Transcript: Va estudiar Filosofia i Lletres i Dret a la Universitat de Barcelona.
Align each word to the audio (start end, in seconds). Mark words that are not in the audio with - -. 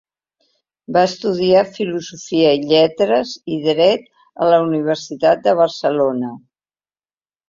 Va 0.95 1.01
estudiar 1.07 1.59
Filosofia 1.75 2.53
i 2.59 2.63
Lletres 2.71 3.33
i 3.55 3.57
Dret 3.65 4.07
a 4.47 4.47
la 4.53 4.57
Universitat 4.69 5.45
de 5.49 5.55
Barcelona. 5.61 6.31